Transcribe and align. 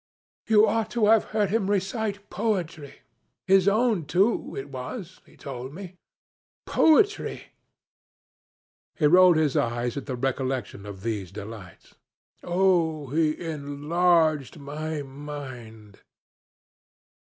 You 0.47 0.65
ought 0.67 0.89
to 0.97 1.05
have 1.05 1.25
heard 1.25 1.51
him 1.51 1.69
recite 1.69 2.27
poetry 2.31 3.01
his 3.45 3.67
own 3.67 4.05
too 4.05 4.55
it 4.57 4.69
was, 4.69 5.21
he 5.27 5.37
told 5.37 5.75
me. 5.75 5.93
Poetry!' 6.65 7.49
He 8.95 9.05
rolled 9.05 9.35
his 9.37 9.55
eyes 9.55 9.95
at 9.97 10.07
the 10.07 10.15
recollection 10.15 10.87
of 10.87 11.03
these 11.03 11.31
delights. 11.31 11.93
'Oh, 12.43 13.09
he 13.11 13.39
enlarged 13.39 14.57
my 14.57 15.03
mind!' 15.03 15.99